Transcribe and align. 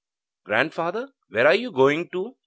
'Grandfather, 0.45 1.11
where 1.29 1.45
are 1.45 1.53
you 1.53 1.71
going 1.71 2.09
to?' 2.09 2.35